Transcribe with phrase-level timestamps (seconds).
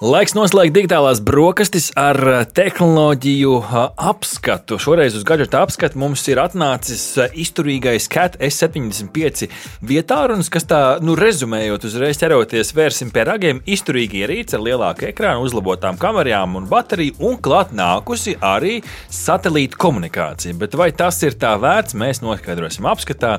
[0.00, 3.74] Laiks noslēgt digitālās brokastis ar eh, tehnoloģiju eh,
[4.08, 4.78] apskatu.
[4.80, 9.50] Šoreiz uz gadgeta apskatu mums ir atnācis eh, izturīgais CAT S75
[9.84, 15.44] vietārunis, kas tā, nu, rezumējot, uzreiz ķeroties vērsim pie ragiem, izturīga ierīce ar lielāku ekrānu,
[15.44, 18.78] uzlabotām kamerām un bateriju, un klāt nākusi arī
[19.12, 20.56] satelīta komunikācija.
[20.64, 23.34] Bet vai tas ir tā vērts, mēs noskaidrosim apskatā.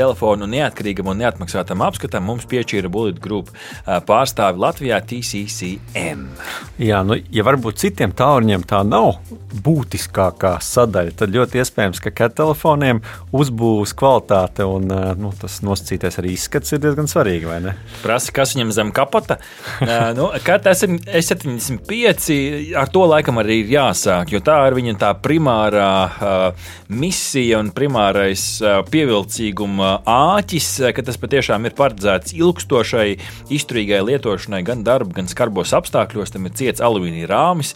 [0.00, 3.52] Telefonu neatkarīgam un neatmaksātam apskatam mums piešķīra Bullet Group
[3.84, 6.05] pārstāvi Latvijā TCCM.
[6.06, 6.28] M.
[6.76, 9.16] Jā, nu, ja varbūt citiem tālruņiem tā nav
[9.64, 13.00] būtiskākā sadaļa, tad ļoti iespējams, ka kat telefoniem
[13.36, 17.74] uzbūves kvalitāte un eh, nu, tas nosacītais arī izskats ir diezgan svarīgi, vai ne?
[18.02, 19.38] Prasa, kas viņam zem kapata.
[20.18, 22.36] nu, Kat S75
[22.76, 27.72] ar to laikam arī ir jāsāk, jo tā ir viņa tā primārā uh, misija un
[27.74, 33.08] primārais uh, pievilcīguma āķis, ka tas patiešām ir paredzēts ilgstošai,
[33.56, 36.32] izturīgai lietošanai gan darba, gan skarbos apstākļos apstākļos.
[36.34, 37.74] Tam ir ciets alumīnija rāmis,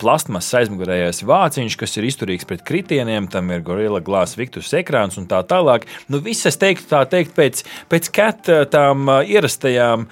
[0.00, 5.26] plasmas aizmugurējais vāciņš, kas ir izturīgs pret kritieniem, tam ir Gorilla Glass Victus ekrāns un
[5.30, 5.86] tā tālāk.
[6.08, 10.08] Nu, viss, es teiktu, tā teikt, pēc, pēc cat tām ierastajām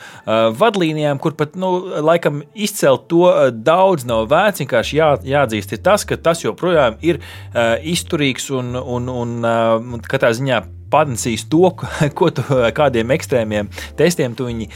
[0.60, 4.64] vadlīnijām, kur pat, nu, laikam izcelt to daudz nav vērts.
[4.64, 7.20] Vienkārši jā, jāatzīst, ir tas, ka tas joprojām ir
[7.86, 10.64] izturīgs un, un, un katrā ziņā
[10.96, 11.70] panesīs to,
[12.18, 12.44] ko tu
[12.76, 14.68] kādiem ekstrēmiem testiem tu viņu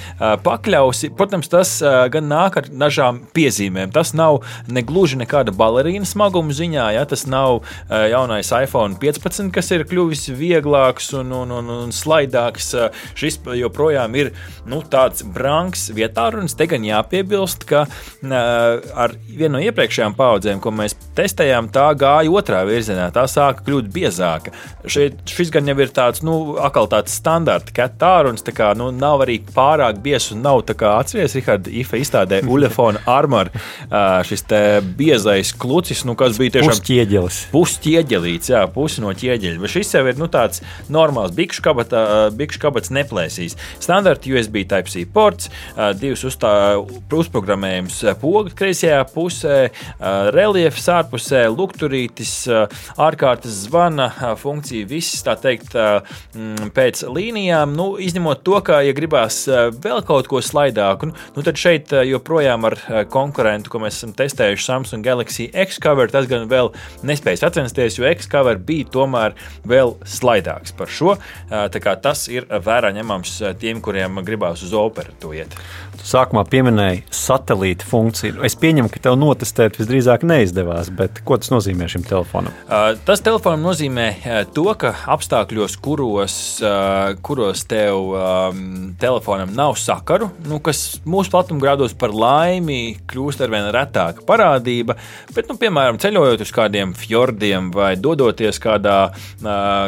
[0.44, 1.12] pakļausi.
[1.16, 1.76] Protams, tas
[2.12, 3.92] gan nāk ar dažām piezīmēm.
[3.94, 9.70] Tas nav ne gluži nekāda balerīna smaguma ziņā, ja tas nav jaunais iPhone 15, kas
[9.74, 12.72] ir kļuvis vieglāks un, un, un, un slaidāks.
[13.18, 14.32] Šis joprojām ir
[14.70, 16.56] nu, tāds branks vietārunis.
[16.58, 17.86] Te gan jāpiebilst, ka
[18.24, 23.08] ar vienu no iepriekšējām paudzēm, ko mēs testējām, tā gāja otrā virzienā.
[23.14, 24.54] Tā sāka kļūt biezāka.
[24.91, 29.22] Šeit, šis gan jau ir tāds, nu, atkal tāds standarta katāruns, tā kā, nu, nav
[29.25, 33.53] arī pārāk biezs un nav tā kā atceries, Rihards, IFA izstādē Ulefona Armor,
[34.26, 34.62] šis te
[34.99, 37.41] biezais klucis, nu, kas bija tiešām pusķieģelis.
[37.54, 39.60] Pusķieģelīts, jā, pusi no ķieģeļa.
[39.62, 42.03] Bet šis jau ir, nu, tāds normāls bikšu kabata,
[42.37, 43.56] bikšu kabats neplēsīs.
[43.82, 45.50] Standarta USB Type-C ports,
[46.00, 46.53] divs uzstā,
[47.20, 49.59] uzprogrammējums pogas kreisajā pusē,
[50.34, 52.34] reliefs ārpusē, lukturītis,
[53.00, 54.10] ārkārtas zvana
[54.41, 55.76] funkcija, viss tā teikt
[56.76, 61.60] pēc līnijām, nu, izņemot to, ka, ja gribās vēl kaut ko slaidāku, nu, nu tad
[61.60, 62.78] šeit joprojām ar
[63.12, 66.72] konkurentu, ko mēs esam testējuši, Samsung Galaxy X-Cover, tas gan vēl
[67.06, 69.36] nespēja sacensties, jo X-Cover bija tomēr
[69.68, 71.16] vēl slaidāks par šo.
[71.50, 75.56] Tā kā tas ir vērā ņemams tiem, kuriem gribās uz operu to iet.
[76.00, 78.40] Tu sākumā pieminēji satelīta funkciju.
[78.46, 82.54] Es pieņemu, ka tev notestēt visdrīzāk neizdevās, bet ko tas nozīmē šim telefonam?
[83.04, 84.06] Tas telefonam nozīmē
[84.56, 86.34] to, ka apstākļos, kuros,
[87.24, 88.60] kuros tev um,
[89.00, 94.96] telefonam nav sakaru, nu, kas mūsu platumgrādos par laimi kļūst ar vien retāka parādība,
[95.34, 98.98] bet, nu, piemēram, ceļojot uz kādiem fjordiem vai dodoties kādā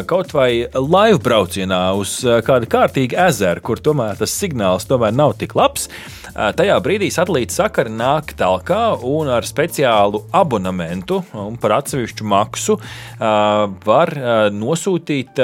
[0.08, 5.56] kaut vai laivu braucienā uz kādu kārtīgu ezeru, kur tomēr tas signāls tomēr nav tik
[5.58, 5.88] labs.
[6.32, 12.78] Tajā brīdī satelīta sakari nāk talkā un ar speciālu abonementu un par atsevišķu maksu
[13.20, 14.14] var
[14.56, 15.42] nosūtīt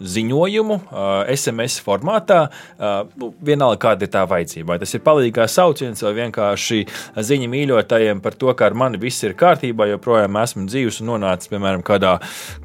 [0.00, 0.76] ziņojumu
[1.34, 2.40] SMS formātā,
[3.20, 4.72] nu, vienalga kāda ir tā vajadzība.
[4.72, 6.80] Vai tas ir palīdzīgā sauciens vai vienkārši
[7.30, 11.50] ziņa mīļotājiem par to, ka ar mani viss ir kārtībā, joprojām esmu dzīves un nonācis,
[11.52, 12.16] piemēram, kādā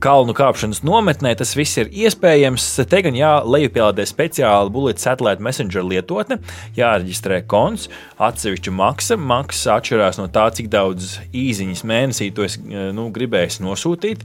[0.03, 1.35] kalnu kāpšanas nometnē.
[1.39, 2.67] Tas viss ir iespējams.
[2.89, 6.39] Te gan jālejupielādē speciāli Bullet Satellite Messenger lietotne,
[6.77, 7.89] jāreģistrē konts,
[8.21, 9.19] atsevišķa maksa.
[9.19, 14.23] Maksa atšķirās no tā, cik daudz īsiņas mēnesī to es nu, gribēju nosūtīt,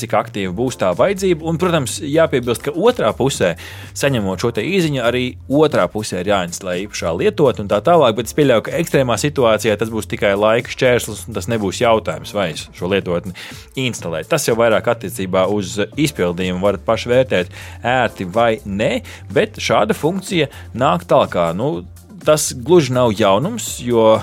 [0.00, 1.44] cik aktīva būs tā vajadzība.
[1.48, 3.54] Un, protams, jāpieņem jāpiebilst, ka otrā pusē,
[3.98, 8.16] saņemot šo īziņu, arī otrā pusē ir jāinstalē īpašā lietotne un tā tālāk.
[8.18, 12.34] Bet es pieļauju, ka ekstrēmā situācijā tas būs tikai laika šķērslis, un tas nebūs jautājums,
[12.34, 13.34] vai es šo lietotni
[13.76, 14.30] instalēju.
[14.30, 18.92] Tas jau vairāk attiecībā uz izpildījumu varat paši vērtēt, ērti vai nē,
[19.32, 21.38] bet šāda funkcija nāk tālāk.
[21.58, 21.82] Nu,
[22.24, 24.16] tas gluži nav jaunums, jo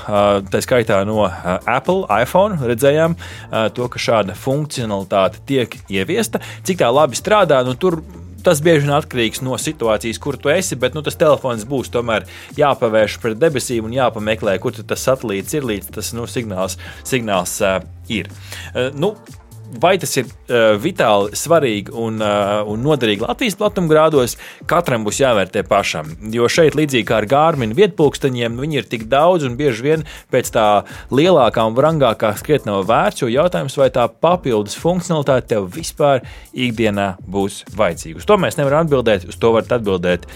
[0.51, 3.15] tā skaitā no Apple iPhone redzējām
[3.75, 6.43] to, ka šāda funkcionalitāte tiek ieviesta.
[6.67, 8.01] Cik tā labi strādā, nu, tur
[8.45, 12.27] tas bieži vien atkarīgs no situācijas, kur tu esi, bet nu, tas telefons būs tomēr
[12.59, 16.77] jāpavērš pret debesīm un jāpameklē, kur tas satelīts ir līdz tas nu, signāls,
[17.07, 17.79] signāls uh,
[18.11, 18.29] ir.
[18.75, 19.15] Uh, nu,
[19.81, 24.37] vai tas ir uh, vitāli svarīgi un, uh, un noderīgi Latvijas platumgrādos,
[24.69, 26.13] katram būs jāvērtē pašam.
[26.33, 30.51] Jo šeit, līdzīgi kā ar Gārminu vietpunkteņiem, viņi ir tik daudz un bieži vien pēc
[30.55, 30.67] tā
[31.13, 33.23] lielākā un brangākā skriet nav vērts.
[33.23, 36.23] Jo jautājums, vai tā papildus funkcionalitāte tev vispār
[36.53, 38.21] ikdienā būs vajadzīga.
[38.21, 40.27] Uz to mēs nevaram atbildēt, uz to varat atbildēt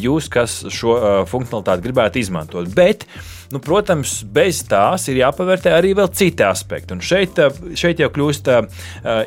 [0.00, 2.70] jūs, kas šo uh, funkcionalitāti gribētu izmantot.
[2.74, 3.08] Bet,
[3.54, 6.96] Nu, protams, bez tās ir jāpavērtē arī vēl citi aspekti.
[6.96, 7.38] Un šeit,
[7.78, 8.64] šeit jau kļūst uh,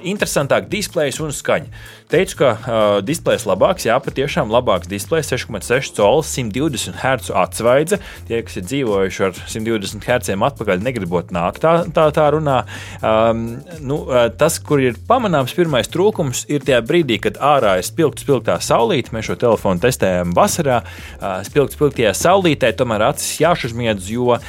[0.04, 1.72] interesantāk displejs un skaņa.
[2.07, 7.98] Teicu, ka uh, displejs labāks, jā, patiešām labāks displejs, 6,6 colis, 120 Hz atsvaidze.
[8.30, 12.62] Tie, kas ir dzīvojuši ar 120 Hz atpakaļ, negribot nākt tā, tā, tā runā.
[13.01, 13.42] Um,
[13.83, 18.24] nu, uh, tas, kur ir pamanāms pirmais trūkums, ir tajā brīdī, kad ārā ir spilgta,
[18.24, 19.12] spilgtā saulīte.
[19.12, 20.80] Mēs šo telefonu testējām vasarā.
[21.19, 24.42] Uh, spilgta, spilgtajā saulītē tomēr acis jāuzmiedz, jo uh,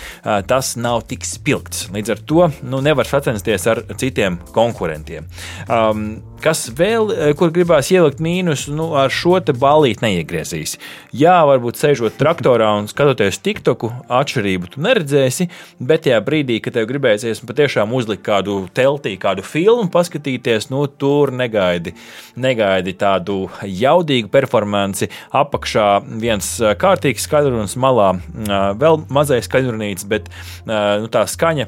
[0.46, 1.88] tas nav tik spilgts.
[1.90, 5.26] Līdz ar to nu, nevar sacensties ar citiem konkurentiem.
[5.66, 10.76] Um, Kas vēl, eh, kur gribās ielikt mīnus, nu, ar šo te balīti neiegriezīs.
[11.11, 15.49] Jā, varbūt sēžot traktorā un skatoties TikToku, atšķirību tu neredzēsi,
[15.81, 21.35] bet tajā brīdī, kad tev gribēsies patiešām uzlikt kādu teltī, kādu filmu, paskatīties, nu, tur
[21.35, 21.96] negaidi,
[22.37, 25.11] negaidi tādu jaudīgu performanci.
[25.34, 25.88] Apakšā
[26.23, 30.31] viens eh, kārtīgs skaļrunis, malā eh, vēl mazais skaļrunīts, bet
[30.69, 31.67] nu, tā skaņa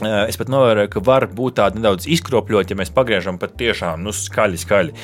[0.00, 4.14] Es pat novēroju, ka var būt tāda nedaudz izkropļota, ja mēs pagriežam pat tiešām nu,
[4.16, 4.94] skaļi, skaļi.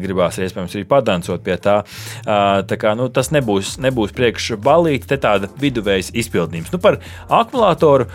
[0.00, 1.76] Gribās, iespējams, arī padancot pie tā.
[2.24, 6.72] Tā kā nu, tas nebūs, nebūs priekšbalīti, te tāda viduvējas izpildījums.
[6.72, 6.98] Nu, par
[7.28, 8.08] akumulātoru,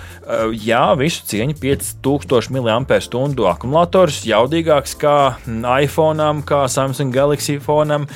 [0.58, 5.16] jā, visu cieņu 5000 mAh akumulators, jaudīgāks kā
[5.84, 8.08] iPhone, kā Samsung Galaxy fonam.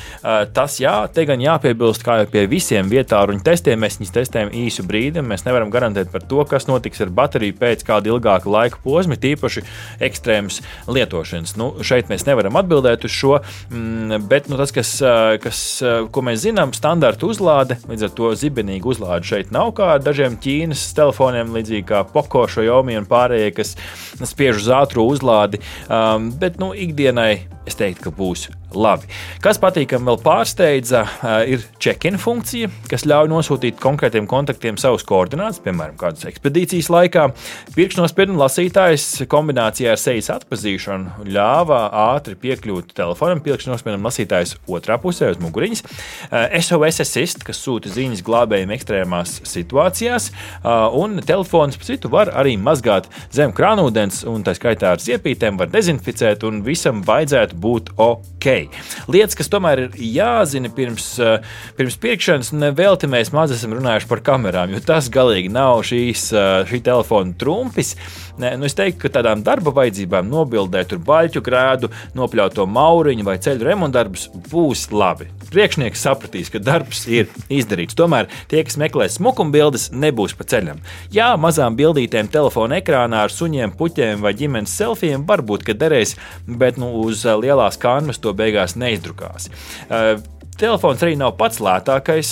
[0.56, 4.86] Tas, jā, te gan jāpiebilst, kā jau pie visiem vietāruņu testiem, mēs viņus testējam īsu
[4.88, 9.18] brīdi, mēs nevaram garantēt par to, kas notiks ar bateriju pēc kāda ilgāka laika posma,
[9.20, 9.64] tīpaši
[10.06, 11.56] ekstrēmas lietošanas.
[11.60, 13.40] Nu, šeit mēs nevaram atbildēt uz šo,
[13.70, 14.96] mm, bet nu, tas, kas,
[15.44, 15.62] kas,
[16.12, 20.88] ko mēs zinām, standarta uzlāde, līdz ar to zibenīga uzlāde šeit nav kā dažiem Ķīnas
[20.98, 23.76] telefoniem, līdzīgi kā Poco, Xiaomi un pārējie, kas
[24.24, 25.62] spiež uz ātru uzlādi.
[25.90, 29.10] Um, bet nu, ikdienai es teiktu, ka būs labi.
[29.44, 31.06] Kas patīkami vēl pārsteidza,
[31.50, 37.28] ir check-in funkcija, kas ļauj nosūtīt konkrētiem kontaktiem savus koordinātus, piemēram, kādas ekspedīcijas laikā.
[37.76, 41.82] Pirkšnospiedumu lasītājs kombinācijā ar sejas atpazīšanu ļāva
[42.16, 43.44] ātri piekļūt telefonam.
[43.46, 45.86] Pirkšnospiedumu lasītājs otrā pusē uz muguriņas.
[46.66, 50.32] SOS assist, kas sūta ziņas glābējiem ekstrēmās situācijās,
[50.98, 56.46] un telefons citu var arī mazgāt zem krānūdens, un tā skaitā ar ziepītēm var dezinficēt,
[56.48, 59.10] un visam vajadzētu būt ok ok.
[59.14, 61.46] Lietas, kas tomēr ir jāzina pirms, eh,
[61.78, 66.66] pirms pirkšanas, nevelti mēs maz esam runājuši par kamerām, jo tas galīgi nav šīs, eh,
[66.70, 67.96] šī telefona trumpis.
[68.42, 73.38] Ne, nu es teiktu, ka tādām darba vajadzībām nobildēt tur baļķu grēdu, nopļauto mauriņu vai
[73.40, 75.30] ceļu remontdarbus būs labi.
[75.54, 77.96] Priekšnieks sapratīs, ka darbs ir izdarīts.
[77.96, 80.84] Tomēr tie, kas meklē smukuma bildes, nebūs pa ceļam.
[81.16, 86.92] Jā, mazām bildītēm telefona ekrānā ar suņiem, puķiem vai ģimenes selfijiem varbūt derēs, bet nu,
[87.08, 89.48] uz lielās kanvas to beigās neizdrukās.
[90.56, 92.30] Telefons arī nav pats lētākais.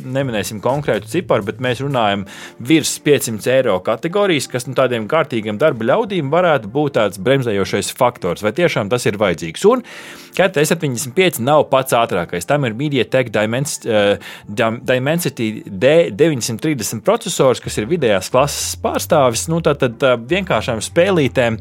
[0.00, 2.24] Neminēsim konkrētu ciparu, bet mēs runājam
[2.64, 8.44] virs 500 eiro kategorijas, kas nu, tādiem kārtīgiem darba ļaudīm varētu būt tāds bremzējošais faktors.
[8.44, 9.66] Vai tiešām tas ir vajadzīgs?
[9.68, 9.84] Un
[10.34, 12.46] Cat S75 nav pats ātrākais.
[12.48, 13.28] Tam ir MediaTek
[14.88, 19.46] Dimensity D930 processors, kas ir vidējās klases pārstāvis.
[19.52, 21.60] Nu, tad, tad vienkāršām spēlītēm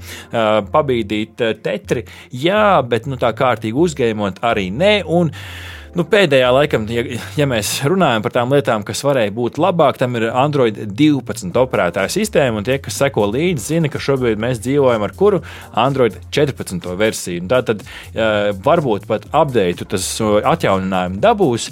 [0.73, 4.95] pabīdīt tetri, jā, bet nu, tā kārtīgi uzgējumot arī nē.
[5.05, 5.29] Un,
[5.93, 7.03] Nu, pēdējā laikam, ja,
[7.37, 12.09] ja mēs runājam par tām lietām, kas varēja būt labāk, tam ir Android 12 operētāja
[12.09, 12.63] sistēma.
[12.63, 15.43] Un tie, kas seko līdzi, zina, ka šobrīd mēs dzīvojam ar kuru
[15.77, 17.45] Android 14 versiju.
[17.51, 17.85] Tā tad
[18.65, 20.09] varbūt pat update tas
[20.55, 21.69] atjauninājumu dabūs,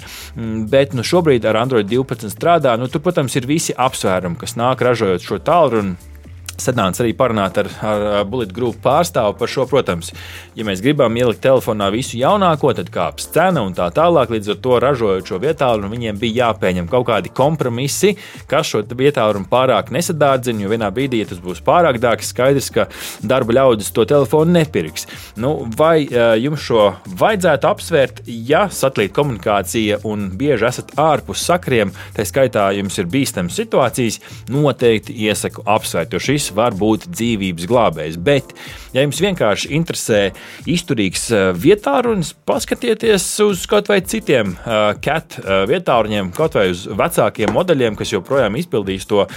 [0.70, 2.78] bet nu, šobrīd ar Android 12 strādā.
[2.78, 6.11] Nu, tur, protams, ir visi apsvērumi, kas nāk ražojot šo tālruni
[6.60, 9.64] Sanāca arī parunāt ar, ar Bullet Group pārstāvu par šo.
[9.70, 10.10] Protams,
[10.58, 14.32] ja mēs gribam ielikt telefonā visu jaunāko, tad kāps cena un tā tālāk.
[14.32, 18.14] Līdz ar to ražojot šo vietālu, viņiem bija jāpieņem kaut kādi kompromisi,
[18.50, 20.64] kas šo vietālu pārāk nesadārdzina.
[20.64, 22.86] Jo vienā brīdī, ja tas būs pārāk dārgs, skaidrs, ka
[23.22, 25.08] darba ļaudis to telefonu nepirks.
[25.40, 26.04] Nu, vai
[26.42, 32.98] jums šo vajadzētu apsvērt, ja satelīta komunikācija un bieži esat ārpus sakriem, tā skaitā jums
[33.00, 34.20] ir bīstamas situācijas,
[34.52, 36.18] noteikti iesaku apsvērt.
[36.42, 38.16] Šis var būt dzīvības glābējs.
[38.18, 38.50] Bet,
[38.90, 40.20] ja jums vienkārši interesē
[40.66, 41.28] izturīgs
[41.62, 44.56] vietārunis, paskatieties uz kaut vai citiem
[45.04, 45.36] cat
[45.70, 49.28] vietāruņiem, kaut vai uz vecākiem modeļiem, kas joprojām izpildīs to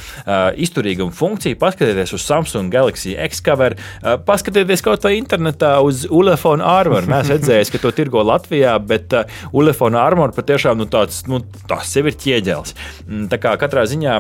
[0.65, 1.59] izturīgumu funkciju.
[1.61, 3.77] Paskatieties uz Samsung Galaxy X-Cover,
[4.25, 7.05] paskatieties kaut vai internetā uz Ulefona Armor.
[7.11, 9.13] Mēs redzējām, ka to tirgo Latvijā, bet
[9.53, 12.73] Ulefona Armor patiešām nu, tāds, nu, tas sev ir ķieģelis.
[13.05, 14.17] Mm, tā kā katrā ziņā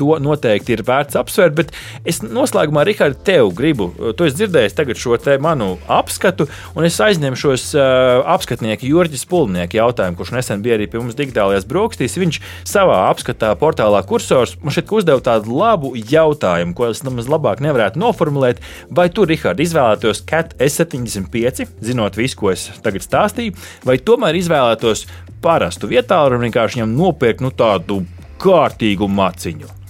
[0.00, 1.76] to noteikti ir vērts apsvērt, bet
[2.08, 6.98] es noslēgumā, Rihards, tev gribu, tu esi dzirdējis tagad šo te manu apskatu, un es
[7.02, 12.16] aizņemšos uh, apskatnieku Jurģis Pulnieku jautājumu, kurš nesen bija arī pie mums digitālajās brokastīs.
[12.20, 17.62] Viņš savā apskatā portālā kursors man šeit uzdeva tādu labu jautājumu, ko es nemaz labāk
[17.64, 18.62] nevarētu noformulēt.
[18.94, 23.56] Vai tu, Rihard, izvēlētos CAT S75, zinot visu, ko es tagad stāstīju,
[23.86, 25.06] vai tomēr izvēlētos
[25.44, 28.02] parastu vietālu un vienkārši viņam nopirkt nu, tādu
[28.42, 29.83] kārtīgu maciņu?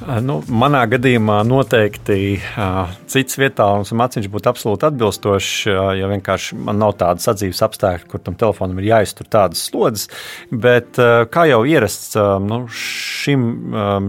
[0.00, 6.56] Nu, manā gadījumā noteikti uh, cits vietālums un maciņš būtu absolūti atbilstošs, uh, ja vienkārši
[6.56, 10.08] man nav tādas sadzīves apstākļi, kur tam telefonam ir jāiztur tādas slodzes.
[10.48, 13.44] Bet, uh, kā jau ierasts, nu, šim,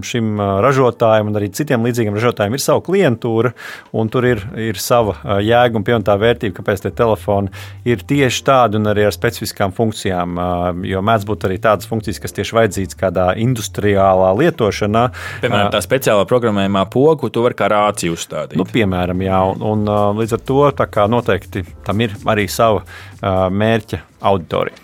[0.06, 3.52] šim ražotājam un arī citiem līdzīgiem ražotājiem ir sava klientūra,
[3.92, 7.52] un tur ir, ir sava jēga un pievienotā vērtība, kāpēc tie telefoni
[7.88, 10.40] ir tieši tādi un arī ar specifiskām funkcijām.
[10.88, 15.04] Jo mēdz būt arī tādas funkcijas, kas tieši vajadzīgas kādā industriālā lietošanā.
[15.44, 18.58] Piemēram, speciālā programmējumā pogu, tu vari kā rāciju uzstādīt.
[18.60, 20.64] Nu, piemēram, jā, un, un līdz ar to
[21.12, 24.76] noteikti tam ir arī sava uh, mērķa auditorija.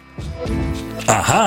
[1.09, 1.43] Aha!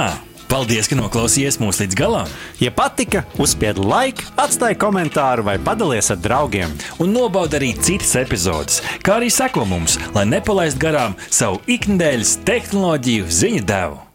[0.51, 2.31] Paldies, ka noklausījāties mūsu līdz galam!
[2.59, 6.75] Ja patika, uzspiediet like, atstājiet komentāru vai padalieties ar draugiem.
[6.99, 13.31] Un nobaudiet arī citas epizodes, kā arī sekot mums, lai nepalaistu garām savu ikdienas tehnoloģiju
[13.31, 14.10] ziņu devumu.